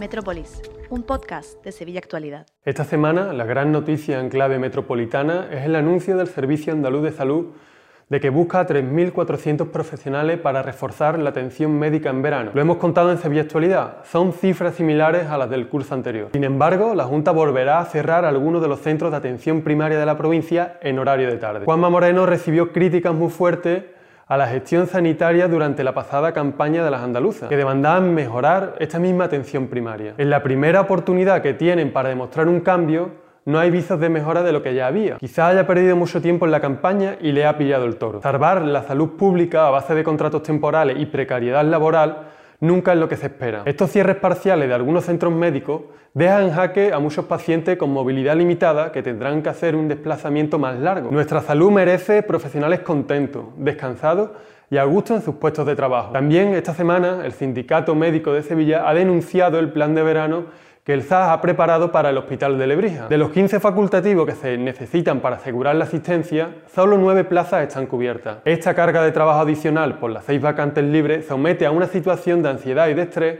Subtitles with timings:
[0.00, 2.46] Metrópolis, un podcast de Sevilla Actualidad.
[2.64, 7.12] Esta semana la gran noticia en clave metropolitana es el anuncio del Servicio Andaluz de
[7.12, 7.48] Salud
[8.08, 12.50] de que busca a 3.400 profesionales para reforzar la atención médica en verano.
[12.54, 16.30] Lo hemos contado en Sevilla Actualidad, son cifras similares a las del curso anterior.
[16.32, 20.06] Sin embargo, la Junta volverá a cerrar algunos de los centros de atención primaria de
[20.06, 21.66] la provincia en horario de tarde.
[21.66, 23.84] Juanma Moreno recibió críticas muy fuertes
[24.30, 29.00] a la gestión sanitaria durante la pasada campaña de las andaluzas, que demandaban mejorar esta
[29.00, 30.14] misma atención primaria.
[30.18, 33.10] En la primera oportunidad que tienen para demostrar un cambio,
[33.44, 35.16] no hay visos de mejora de lo que ya había.
[35.16, 38.22] Quizá haya perdido mucho tiempo en la campaña y le ha pillado el toro.
[38.22, 42.28] Salvar la salud pública a base de contratos temporales y precariedad laboral
[42.60, 43.62] nunca es lo que se espera.
[43.64, 45.82] Estos cierres parciales de algunos centros médicos
[46.14, 50.58] dejan en jaque a muchos pacientes con movilidad limitada que tendrán que hacer un desplazamiento
[50.58, 51.10] más largo.
[51.10, 54.30] Nuestra salud merece profesionales contentos, descansados
[54.70, 56.12] y a gusto en sus puestos de trabajo.
[56.12, 60.44] También esta semana el Sindicato Médico de Sevilla ha denunciado el plan de verano
[60.84, 63.08] que el ZAS ha preparado para el Hospital de Lebrija.
[63.08, 67.86] De los 15 facultativos que se necesitan para asegurar la asistencia, solo 9 plazas están
[67.86, 68.38] cubiertas.
[68.44, 72.48] Esta carga de trabajo adicional por las 6 vacantes libres somete a una situación de
[72.48, 73.38] ansiedad y de estrés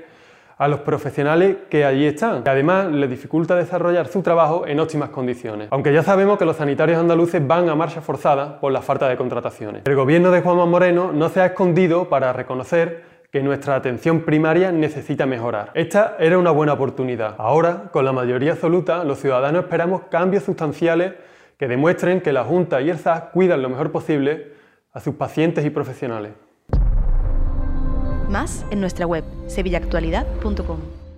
[0.58, 5.08] a los profesionales que allí están, que además les dificulta desarrollar su trabajo en óptimas
[5.08, 5.68] condiciones.
[5.70, 9.16] Aunque ya sabemos que los sanitarios andaluces van a marcha forzada por la falta de
[9.16, 9.84] contrataciones.
[9.86, 14.72] El gobierno de Juanma Moreno no se ha escondido para reconocer que nuestra atención primaria
[14.72, 15.70] necesita mejorar.
[15.74, 17.36] Esta era una buena oportunidad.
[17.38, 21.14] Ahora, con la mayoría absoluta, los ciudadanos esperamos cambios sustanciales
[21.56, 24.52] que demuestren que la Junta y el SAS cuidan lo mejor posible
[24.92, 26.32] a sus pacientes y profesionales.
[28.28, 31.09] Más en nuestra web sevillaactualidad.com.